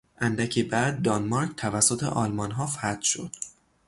اندکی 0.17 0.63
بعد 0.63 1.01
دانمارک 1.01 1.51
توسط 1.57 2.03
آلمانها 2.03 2.65
فتح 2.67 3.01
شد. 3.01 3.31